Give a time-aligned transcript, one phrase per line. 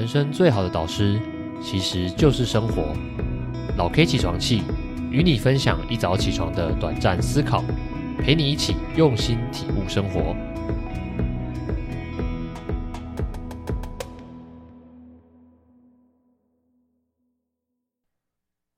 [0.00, 1.20] 人生最好的导师
[1.62, 2.96] 其实就是生活。
[3.76, 4.62] 老 K 起床气，
[5.10, 7.62] 与你分享一早起床的短暂思考，
[8.18, 10.34] 陪你一起用心体悟生活。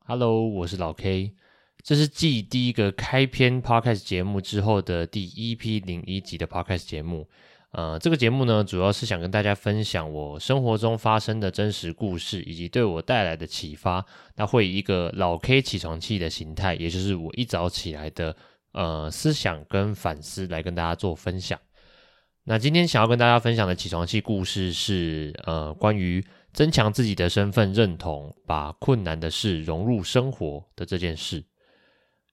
[0.00, 1.36] Hello，我是老 K，
[1.84, 7.28] 这是继第一个开篇 Podcast 节目之后的第一批零一集的 Podcast 节目。
[7.72, 14.04] 呃，这个节目呢，主要是想跟大家分享我生活中发生的真实故事，以及对我带来的启发。
[14.36, 18.36] 那会以一个老 K 起床气的形态，也就是我一早起来的
[18.72, 21.58] 呃思想跟反思，来跟大家做分享。
[22.44, 31.42] 那今天想要跟大家分享的起床气故事是呃关于增强自己的身份认同，把困难的事融入生活的这件事。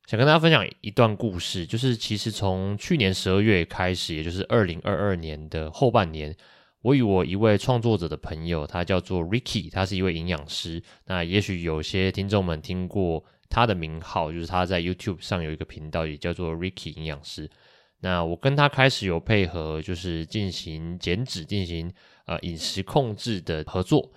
[0.09, 6.35] 想跟大家分享一段故事，就是其实从去年十二月开始，也就是二零二二年的后半年，
[6.81, 10.81] 我与我一位创作者的朋友，他叫做 Ricky，他是一位营养师。
[11.05, 17.47] 那也许有些听众们听过他的名号，就是他在 YouTube 上有一个频道，也叫做 Ricky 营养师。
[17.99, 21.93] 那我跟他开始有配合，就是进行减脂、进行
[22.25, 24.11] 呃饮食控制的合作。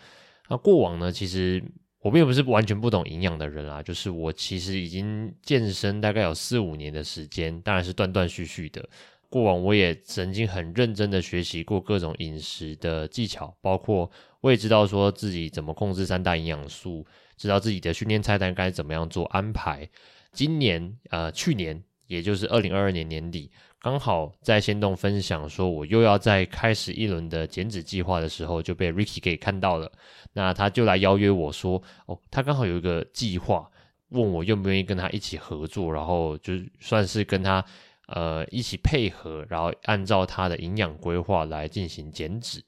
[0.49, 1.63] 那过往呢，其实。
[2.03, 8.87] 我并不是完全不懂营养的人啊，就是我其实已经健身大概有四五年的时间，当然是断断续续的。
[9.31, 19.89] 过往我也曾经很认真的学习过各种饮食的技巧，包括我也知道说自己怎么控制三大营养素，知道自己的训练菜单该怎么样做安排。
[20.33, 23.51] 今年呃，去年也就是二零二二年年底。
[23.83, 29.91] 刚好在先动分享说，我又要再开始一轮的减脂计划的时候，就被 Ricky 给看到了。
[30.33, 33.69] 那他就来邀约我说，哦，他刚好有一个计划，
[34.11, 37.65] 问我愿不愿意跟他一起合作，然后就算是跟他
[38.07, 42.65] 呃一起配合，然后按照他的营养规划来进行减脂。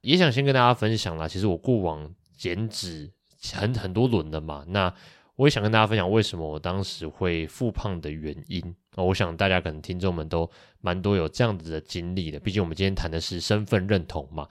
[0.00, 3.08] 也想先跟大家分享啦，其实我过往减脂
[3.52, 4.92] 很很多轮的嘛，那
[5.36, 8.74] 我也想跟大家分享为什么我当时会复胖的原因。
[8.96, 10.48] 我想大家可能听众们都
[10.80, 14.46] 蛮多有这样子的经历的，毕竟我们今天谈的是身份认同嘛。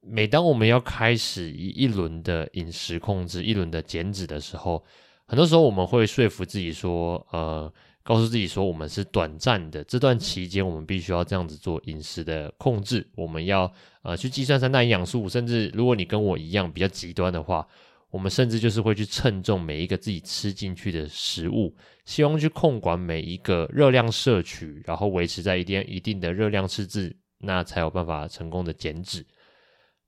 [0.00, 4.84] 每当我们要开始一一轮的饮食控制、一轮的减脂的时候，
[5.26, 7.72] 很多时候我们会说服自己说，呃，
[8.02, 13.70] 告诉自己说，我们是短暂的，这段期间我们必须要这样子做饮食的控制，我们要
[14.02, 17.66] 呃去计算三大营养素，甚至如果你跟我一样比较极端的话。
[18.10, 29.26] 我们甚至就是会去称重每一个自己吃进去的食物，希望去控管每一个热量摄取，然后维持在一定一定的热量赤字，那才有办法成功的减脂。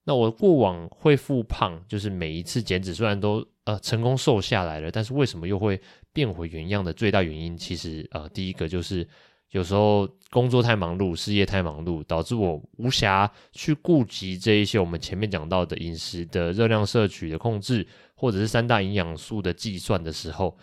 [0.05, 5.81] 那我过往会复胖，就是每一次减脂虽然都呃成功瘦下来了，但是为什么又会
[6.13, 9.07] 变回原样的最大原因，其实呃第一个就是。
[9.51, 17.85] 有时候工作太忙碌，事业太忙碌，导致我无暇去顾及这一些我们前面讲到的饮食的热量摄取的控制，
[18.15, 20.57] 或者是三大营养素的计算的时候，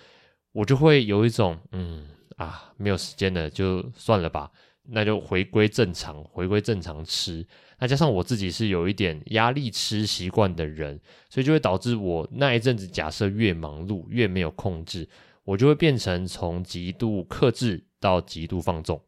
[0.54, 4.50] 我就会有一种嗯啊没有时间了，就算了吧，
[4.84, 7.46] 那就回归正常，回归正常吃。
[7.80, 10.98] 那加上我自己是有一点压力吃习惯的人，
[11.30, 15.10] 所以就会导致我那一阵子假设越忙碌越没有控制，
[15.44, 17.84] 我就会变成从极度克制。
[18.00, 19.02] 到极度放纵，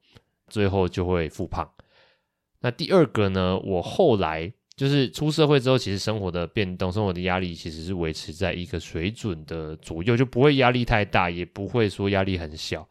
[0.47, 1.69] 最后就会复胖。
[2.61, 3.57] 那第二个呢？
[3.59, 12.87] 我后来就是出社会之后，其实生活的变动、生活的压力其实是维持在一个水准的左右，就不会压力太大，也不会说压力很小。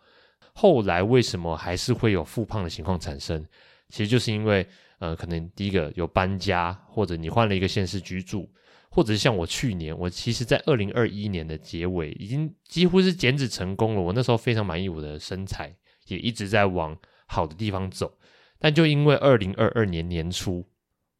[0.55, 3.45] 后来为什么还是会有复胖的情况产生？
[3.91, 4.67] 其实就是因为，
[4.99, 8.51] 呃，可能第一个有搬家，或者你换了一个县市居住，
[8.91, 14.01] 或者是像我去年，我其实在二零二一年的结尾已经几乎是减脂成功了。
[14.01, 15.77] 我那时候非常满意我的身材。
[16.09, 16.97] 也一直在往
[17.27, 18.19] 好的地方走，
[18.59, 20.67] 但就因为二零二二年年初，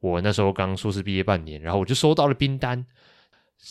[0.01, 2.85] 我那时候刚硕士毕业半年，然后我就收到了兵单。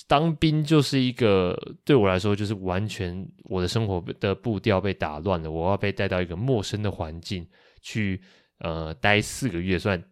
[0.05, 5.49] 当兵就是一个对我来说，就是完全我的生活的步调被打乱了。
[5.49, 7.47] 我要被带到一个陌生的环境
[7.81, 8.21] 去，
[8.59, 9.79] 呃，待四个月。
[9.79, 10.03] 虽然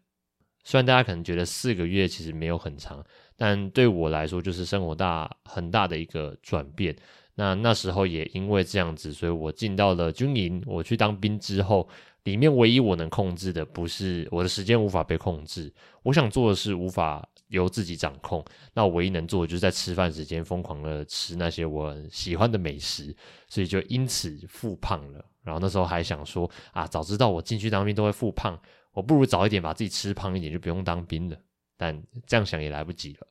[0.63, 3.03] 虽然大家可能觉得四个月其实没有很长，
[3.35, 6.95] 但对我来说就是生活大很大的一个转变。
[7.35, 10.63] 那那时候也因为这样子，所以我进到了军营。
[10.65, 11.87] 我去当兵之后，
[12.23, 15.71] 里面唯一我能控制的，不是我的时间无法被控制，
[16.03, 18.43] 我想做的事无法由自己掌控。
[18.73, 23.13] 那我唯一能做的，就是在吃饭时间疯狂的吃那些我喜欢的美食，
[23.49, 25.23] 所以就因此复胖了。
[25.43, 28.57] 然后那时候还想说啊，早知道我进去当兵都会复胖，
[28.93, 31.37] 我不如早一点把自己吃胖一点，就不用当兵了。
[31.77, 33.27] 但这样想也来不及了。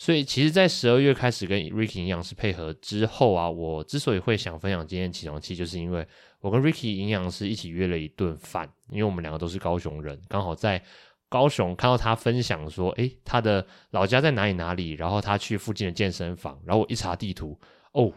[0.00, 6.06] 所以，其实，在十二月开始跟 Ricky 营养师配合之后啊，我之所以会想分享今天起床气，就是因为
[6.40, 10.82] 我跟 Ricky 营养师一起约了一顿饭，因为我们两个都是高雄人，刚好在
[11.28, 17.60] 高雄看到他分享说，诶，他的老家在哪里哪里，然后他去附近的健身房，然后我一查地图，
[17.92, 18.10] 哦，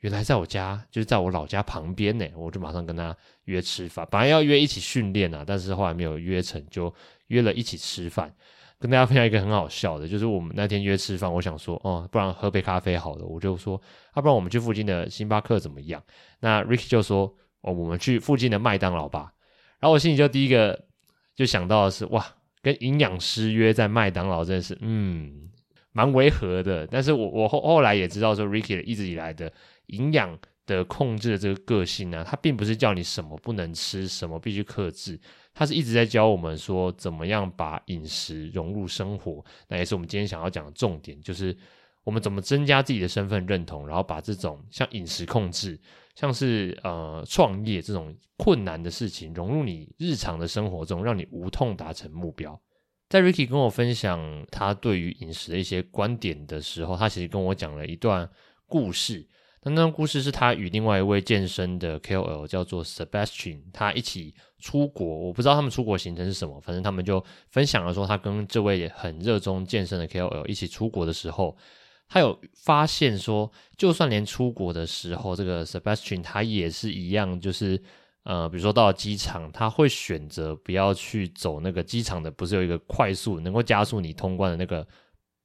[0.00, 6.94] 原来在我家，就是在我老家旁边呢，我就马上跟他约吃饭，本来要约一起训练啊，但是后来没有约成，就
[7.28, 8.30] 约了一起吃饭。
[8.82, 13.80] 跟大家分享一个很好笑的，就是我们那天约吃饭，我想说，哦，不然喝杯咖啡好了，我就说，
[14.16, 16.02] 要不然我们去附近的星巴克怎么样？
[16.40, 19.32] 那 Ricky 就说，哦，我们去附近的麦当劳吧。
[19.78, 20.86] 然后我心里就第一个
[21.36, 22.26] 就想到的是，哇，
[22.60, 25.48] 跟营养师约在麦当劳，真的是，嗯，
[25.92, 26.84] 蛮违和的。
[26.88, 29.52] 但是我我后后来也知道说，Ricky 一直以来的
[29.86, 30.36] 营养
[30.66, 35.20] 的控制的这个个性呢，它并不是叫你什么不能吃，什么必须克制。
[35.52, 39.44] 它是一直在教我们说，怎么样把饮食融入生活。
[39.68, 41.54] 那也是我们今天想要讲的重点，就是
[42.04, 45.78] 我们怎么增加自己的身份认同，然后把这种像饮食控制，
[46.14, 52.58] 像是呃创业这种困难的事情融入你日常的生活中，让你无痛达成目标。
[53.10, 58.30] 在 Ricky 跟我分享他对于饮食的一些观点的时候，他其实跟我讲了一段
[58.66, 59.28] 故事。
[59.64, 65.06] 那那段故事是他与另外一位健身的 KOL 叫做 Sebastian，他一起出国。
[65.06, 71.56] 我不知道他们出国行程是什么，反正他们就分享了说，他跟这位很热衷健身的 KOL 一起出国的时候，
[72.08, 77.80] 他有发现说，就算连出国的时候，这个 Sebastian 他也是一样，就是
[78.24, 84.84] 呃，比如说到了机场，他会选择不要去走那个机场的，不是有一个快速能够加速你通关的那个。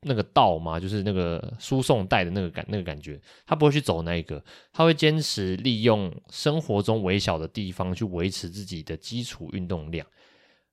[0.01, 10.05] 那个道嘛，就是那个输送带的那个感，那个感觉，他不会去走那一个，他会坚持利用生活中微小的地方去维持自己的基础运动量。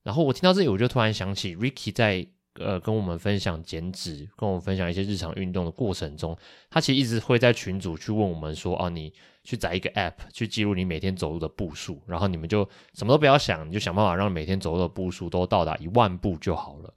[0.03, 2.26] 然后我听到这里，我就突然想起 Ricky 在
[2.61, 6.37] 呃跟我们分享减脂，跟我们分享一些日常运动的过程中，
[6.69, 9.11] 他其实一直会在群组去问我们说：哦，你
[9.43, 16.94] 去载一个 App 去记录你每天走路的步数，然后你们就什么都不要想，你就想办法让每天走路的步数都到达一万步就好了。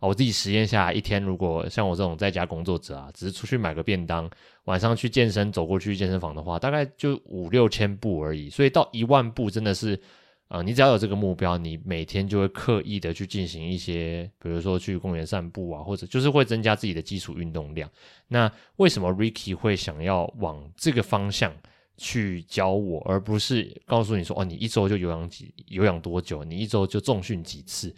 [0.00, 4.30] 我自己实验下来，一天如果像我这种在家工作者啊，只是出去买个便当，
[4.64, 8.48] 晚上去健身，走过去健身房的话，大概就五六千步而已。
[8.48, 10.00] 所以到一万步真的是，
[10.46, 17.90] 呃，你只要有这个目标，你每天就会刻意的去进行一些，比如说去公园散步啊，或者就是会增加自己的基础运动量。
[18.28, 21.52] 那为什么 Ricky 会想要往这个方向
[21.96, 27.92] 去教我，而不是告诉你说，哦，你一周就有氧几有氧多久，你一周就重训几次？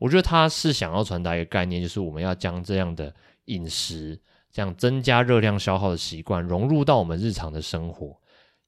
[0.00, 3.14] 我觉得他是想要传达一个概念，就是我们要将这样的
[3.44, 4.18] 饮食、
[4.50, 8.18] 这样增加热量消耗的习惯融入到我们日常的生活。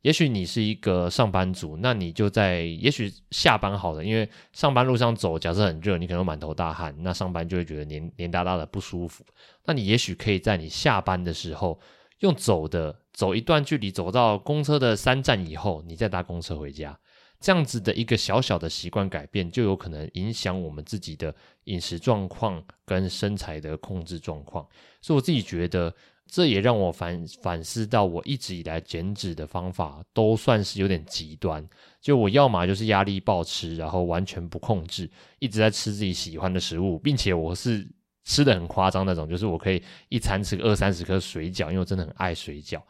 [0.02, 9.24] 也许你是一个上班族，那你就在也许下班好了，因为上班路上走，假设很热，你可能满头大汗，那上班就会觉得黏黏哒哒的不舒服。
[9.64, 11.80] 那你也许可以在你下班的时候
[12.18, 16.98] 用走的，走一段距离，走到公车的三站以后，你再搭公车回家。
[17.42, 21.34] 这样子的一个小小的习惯改变，就有可能影响我们自己的
[21.64, 24.66] 饮食状况跟身材的控制状况。
[25.00, 25.92] 所以我自己觉得，
[26.26, 31.68] 这也让我反反思到，我一直以来减脂的方法都算是有点极端。
[32.00, 35.10] 就我要么就是压力暴吃，然后完全不控制，
[35.40, 37.86] 一直在吃自己喜欢的食物，并且我是
[38.24, 42.80] 吃的很夸张那种，就是我可以一餐吃个二三十颗水饺，因为我真的很爱水饺。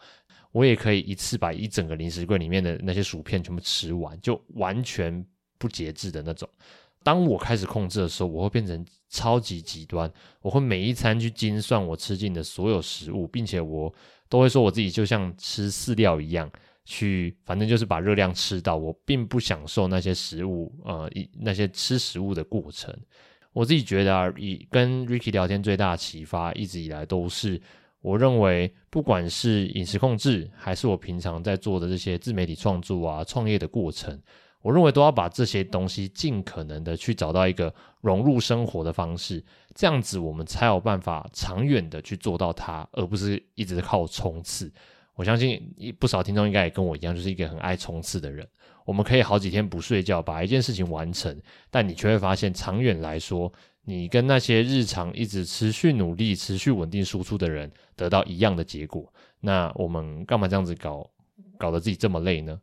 [0.53, 5.25] 我也可以一次把一整个零食柜里面的那些薯片全部吃完，就完全
[5.59, 6.49] 不节制的那种。
[7.03, 10.13] 当我开始控制的时候，我会变成超级极端。
[10.41, 13.93] 我会每一餐去精算我吃进的所有食物，并且我
[14.29, 16.49] 都会说我自己就像吃饲料一样，
[16.85, 18.77] 去反正就是把热量吃到。
[18.77, 22.95] 我并不享受那些食物，呃，那些吃食物的过程。
[23.53, 27.61] 我自己觉得啊，以跟 Ricky 聊天最大的启发，一直以来都是。
[28.03, 34.21] 我认为，不管是饮食控制，还是我平常在做的这些自媒体创作啊、创业的过程，
[34.61, 39.43] 我认为都要把这些东西尽可能的去找到一个融入生活的方式，
[39.73, 44.71] 这样子我们才有办法长远的去做到它，而不是一直靠冲刺。
[45.15, 45.63] 我相信
[46.01, 48.45] 不少听众应该也跟我一样，就是一个很爱冲刺的人。
[48.85, 51.41] 我们可以好几天不睡觉把一件事情完成，
[51.71, 53.53] 但你却会发现，长远来说。
[53.85, 61.11] 你跟那些日常一直持续努力、持续稳定输出的人得到一样的结果，那我们干嘛这样子搞，
[61.59, 62.61] 搞得自己这么累呢？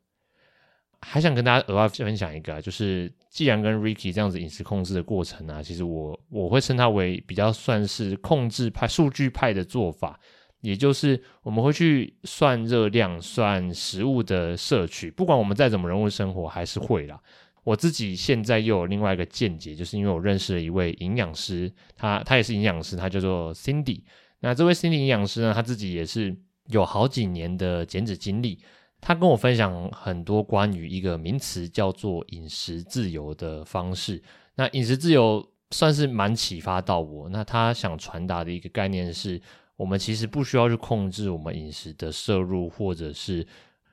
[1.02, 10.20] 还想跟大家额外分享一个，就是既然跟 Ricky 这样子饮食控制的过程啊，其实我我会称它为比较算是控制派、数据派的做法，
[10.62, 17.22] 也就是我们会去算热量、算食物的摄取，不管我们再怎么融入生活，还是会啦。
[17.70, 24.02] 我自己现在又有另外一个见解，就是因为我认识了一位营养师，他他也是营养师，他叫做 Cindy。
[24.40, 26.36] 那这位 Cindy 营养师呢，他自己也是
[26.70, 28.58] 有好几年的减脂经历，
[29.00, 34.20] 他跟我分享很多关于一个名词叫做饮食自由的方式。
[34.56, 37.30] 那饮食自由算是蛮启发到我。
[37.30, 39.40] 那他想传达的一个概念是，
[39.76, 43.46] 我们其实不需要去控制我们饮食的摄入，或者是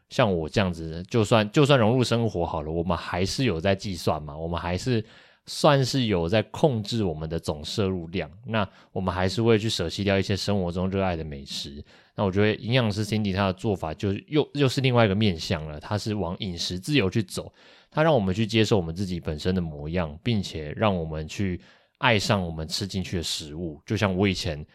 [0.09, 5.05] 像我这样子，就算就算融入生活好了，我们还是有在计算嘛，我们还是。
[5.49, 11.81] 算是有在控制我们的总摄入量，那我们还是会去舍弃掉一些生活中热爱的美食。
[12.17, 17.53] 那我觉得营养师 Cindy 他的做法就又又是另外一个面向了，他是往饮食自由去走，
[17.93, 21.61] 他让我们去接受我们自己本身的模样，并且让我们去
[21.99, 23.81] 爱上我们吃进去的食物。
[23.87, 24.67] 就像我以前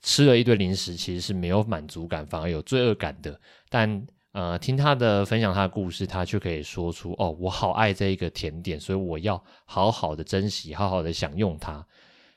[0.00, 3.36] 吃了一堆零食，其实是没有满足感，反而有罪恶感的，
[3.68, 4.06] 但。
[4.32, 11.84] 呃，听他的分享，他的故事，他就可以说出：“哦，我好爱这一个甜点，所以我要好好的珍惜，好好的享用它。”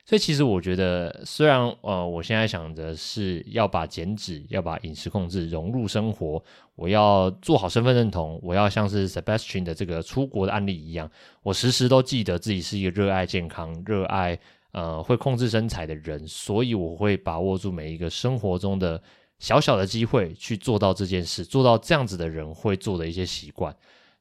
[0.03, 6.43] 所以，其实我觉得，虽然呃，我现在想的是要把减脂、要把饮食控制融入生活，
[6.75, 11.07] 我要做好身份认同，我要像是 Sebastian 的这个出国的案例一样，
[11.43, 14.37] 我时时都记得自己是一个热爱健康、热爱
[14.71, 18.99] 呃会控制身材的人，所以我会把握住每一个生活中的。
[19.43, 23.75] 小小的机会去做到这件事，做到这样子的人会做的一些习惯，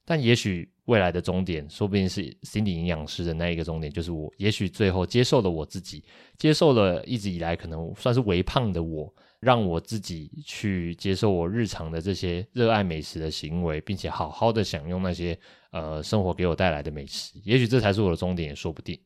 [0.05, 4.29] 但也许未来的终点，说不定是心理营养师的那一个终点，就是我。
[4.37, 6.03] 也许最后接受了我自己，
[6.37, 15.39] 接受了一直以来可能算是微胖的我，让我自己去接受我日常的这些热爱美食的行为，并且好好的享用那些
[15.71, 17.41] 呃生活给我带来的美食。
[17.45, 18.99] 也许这才是我的终点，也说不定。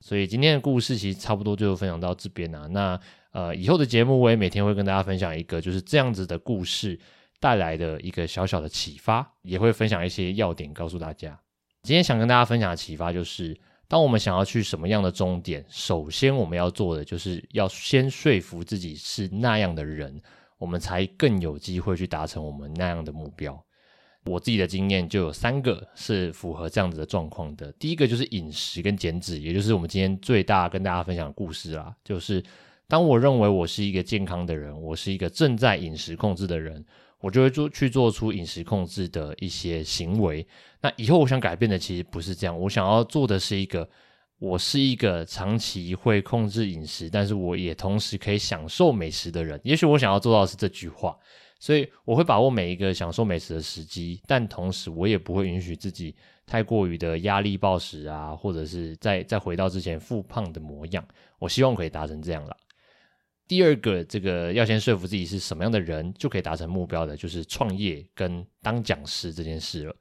[0.00, 2.66] 所以今天的故事其实差不多就分享到这边啊。
[2.66, 3.00] 那
[3.34, 6.96] 呃，以后的节目我也每天会跟大家分享一个就是这样子的故事
[7.40, 11.36] 带来的一个小小的启发，也会分享一些要点告诉大家。
[11.82, 20.22] 今天想跟大家分享的启发就是，当我们想要去什么样的终点，首先我们要做的就是要先说服自己是那样的人，
[20.56, 23.60] 我们才更有机会去达成我们那样的目标。
[24.26, 27.70] 我自己的经验就有三个是符合这样子的状况的。
[27.72, 31.94] 第一个就是饮食跟减脂，也就是我们今天最大跟大家分享的故事啦。
[32.02, 32.42] 就是
[32.86, 36.84] 当我认为我是一个健康的人，我是一个正在饮食控制的人，
[37.20, 40.46] 我就会做去做出饮食控制的一些行为。
[40.80, 43.88] 那以后我想改变的其实不是这样，我想要做的是一个，
[44.38, 49.58] 我是一个长期会控制饮食，但是我也同时可以享受美食的人。
[49.64, 51.16] 也许我想要做到的是这句话。
[51.60, 56.14] 所以我会把握每一个享受美食的时机，但同时我也不会允许自己
[56.44, 61.02] 太过于的压力暴食啊，或者是再再回到之前复胖的模样。
[61.38, 62.54] 我希望可以达成这样了。
[63.46, 69.96] 第二个，这个要先说服自己是什么样的人就可以达成目标的，就是创业跟当讲师这件事了。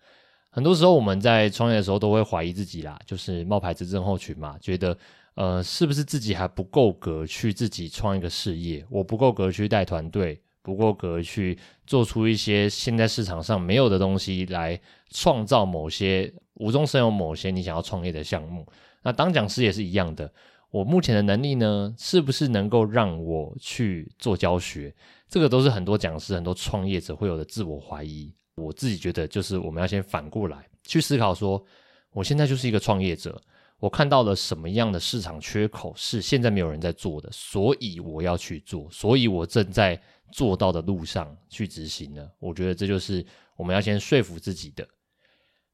[0.49, 4.97] 很多时候我们在创业的时候都会怀疑自己啦，就是冒牌子症候群嘛，觉得
[5.35, 10.41] 呃是不是自己还不够格去自己创一个事业，我不够格去带团队。
[10.65, 18.65] 不够格去做出一些现在市场上没有的东西，来创造某些无中生有某些你想要创业的项目。
[19.01, 20.31] 那当讲师也是一样的，
[20.73, 24.91] 我目前的能力呢，是不是能够让我去做教学？
[25.29, 28.33] 这个都是很多讲师、很多创业者会有的自我怀疑。
[28.55, 31.63] 我自己觉得，就是我们要先反过来去思考：说
[32.11, 33.39] 我现在就是一个创业者，
[33.77, 40.01] 我看到了什么样的市场缺口是现在没有人在做的，所以我要去做，所以我正在。
[40.31, 43.23] 做到的路上去执行了，我觉得这就是
[43.55, 44.83] 我们要先说服自己的。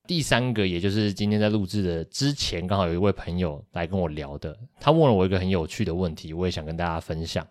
[0.09, 7.47] 第三个，也就是今天在录制的之前，刚好有一位朋友来跟我聊的，他问了我一个很有趣的问题，我也想跟大家分享。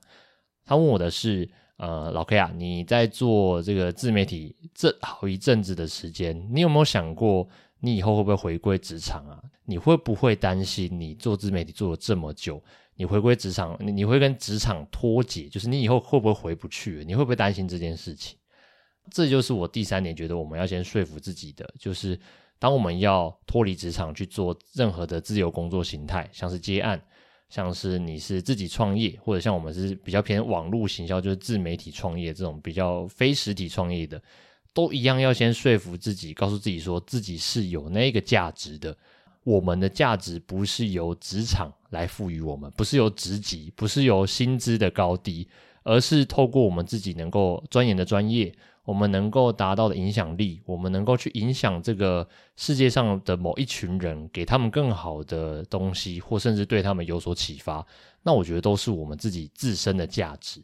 [0.64, 7.48] 他问我的是：呃，老 K 啊，你在做这个自媒体这好一阵子的时间，你有没有想过，
[7.78, 9.40] 你以后会不会回归职场啊？
[9.64, 12.60] 你会不会担心你做自媒体做了这么久？
[12.96, 17.04] 你回归职场，你你会跟职场脱节，就是你以后会不会回不去？
[17.06, 18.36] 你会不会担心这件事情？
[19.12, 22.18] 这就是我第三点觉得我们要先说服自己的，就是
[22.58, 27.00] 当我们要脱离职场去做任何的自由工作形态，像是接案，
[27.48, 34.20] 像是你是自己创业，或者像我们是比较偏网络行销，就是自媒体创业这种比较非实体创业的，
[34.74, 38.96] 都一样要先说服自己，告诉自己说自己是有那个价值的。
[39.44, 45.48] 我们的价值不是由职场来赋予我们，不是由职级，不是由薪资的高低，
[45.84, 48.54] 而是透过我们自己能够钻研的专业，
[48.88, 52.26] 我们能够达到的影响力，我们能够去影响这个
[52.56, 57.86] 世界上的某一群人，给他们更好的东西，或甚至对他们有所启发。
[58.22, 60.62] 那我觉得都是我们自己自身的价值。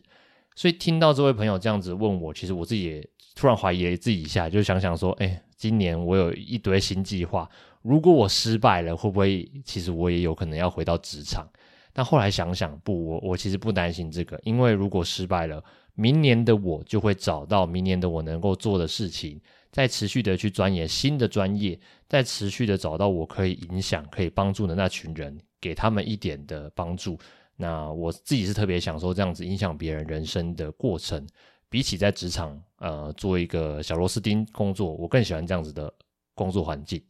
[0.55, 7.47] 所以听到这位朋友这样子问我，其实我自己也突然怀疑自己一下，就想想说，哎，今年我有一堆新计划。
[7.83, 11.47] 如果我失败了，会不会其实我也有可能要回到职场？
[11.93, 15.63] 但后来想想，不，我我其实不担心这个，因为如果失败了，
[15.95, 27.19] 明年的我就会找到明年的我能够做的事情，再持续的去钻研新的专业，再持续的找到我可以影响、可以帮助的那群人，给他们一点的帮助。
[27.57, 31.25] 那我自己是特别享受这样子影响别人人生的过程，
[31.69, 35.93] 比起在职场呃做一个小螺丝钉工作，我更喜欢这样子的
[36.35, 37.01] 工作环境。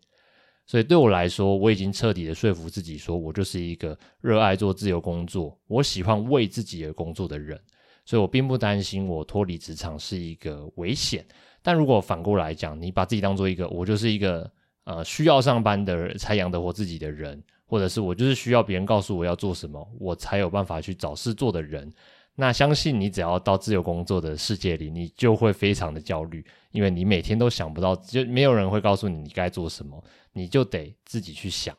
[0.66, 7.58] 所以对我来说，我已经彻底的说服自己，说我就是一个热爱做自由工作，我喜欢为自己而工作的人。
[8.04, 11.24] 所以我并不担心我脱离职场是一个危险。
[11.62, 14.50] 但如果反过来讲，你把自己当做一个我就是一个
[14.84, 21.90] 呃需要上班的人才养得活自己的人，或者是我就是需要别人告诉我要做什么，我才有办法去找事做的人，
[22.34, 31.74] 那相信你只要到自由工作的世界里，你就会非常的焦虑，因为你每天都想不到，就没有人会告诉你你该做什么，你就得自己去想。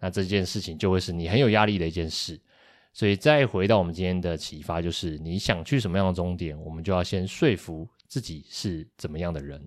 [0.00, 2.40] 那这件事情就会是你很有压力的一件事。
[2.98, 7.86] 所以再回到我们今天的启发，就是你想去什么样的终点，我们就要先说服。
[8.08, 9.62] 自己是怎么样的人？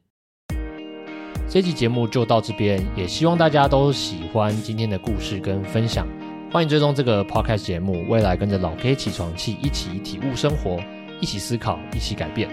[1.48, 6.06] 这期节目就到这边，也希望大家都喜欢今天的故事跟分享。
[6.52, 10.84] 欢迎追踪这个 podcast 节目，未来跟着老 K 起床气，一起体悟生活，
[11.22, 12.50] 一起思考，一起改变。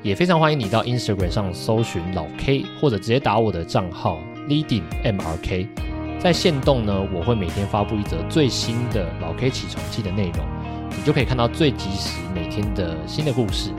[0.00, 5.89] 也非常欢迎你到 Instagram 上搜寻老 K，或者直接打我的账号 leading mrk。
[6.20, 10.44] 在线动呢，我会每天发布一则最新的老 K 起床记的内容，
[10.90, 13.70] 你就可以看到最及时每天的新的故事。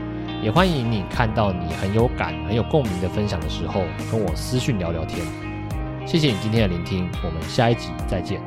[0.42, 5.24] 也欢迎你看到你很有感、很有共鸣的分享的时候，跟我私讯聊聊天。
[6.04, 8.40] 谢谢你今天的聆听，我们下一集再见。